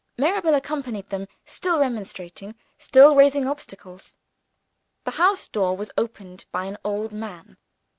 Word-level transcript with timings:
Mirabel 0.17 0.55
accompanied 0.55 1.09
them, 1.11 1.27
still 1.45 1.79
remonstrating, 1.79 2.55
still 2.75 3.15
raising 3.15 3.45
obstacles. 3.47 4.15
The 5.03 5.11
house 5.11 5.47
door 5.47 5.77
was 5.77 5.91
opened 5.95 6.45
by 6.51 6.65
an 6.65 6.77
old 6.83 7.11
man. 7.11 7.57